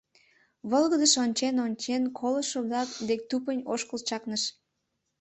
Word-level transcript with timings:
Волгыдыш 0.69 1.13
ончен-ончен, 1.23 2.03
колышо-влак 2.19 2.89
дек 3.07 3.21
тупынь 3.29 3.65
ошкыл 3.73 3.99
чакныш. 4.07 4.43